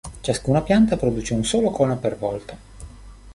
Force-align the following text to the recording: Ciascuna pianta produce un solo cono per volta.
Ciascuna 0.21 0.63
pianta 0.63 0.97
produce 0.97 1.35
un 1.35 1.45
solo 1.45 1.69
cono 1.69 1.95
per 1.99 2.17
volta. 2.17 2.57